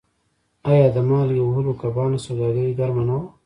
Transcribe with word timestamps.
آیا 0.71 0.87
د 0.95 0.97
مالګې 1.09 1.41
وهلو 1.43 1.73
کبانو 1.81 2.23
سوداګري 2.25 2.71
ګرمه 2.79 3.03
نه 3.09 3.15
وه؟ 3.19 3.25